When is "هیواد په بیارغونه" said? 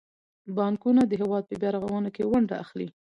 1.21-2.09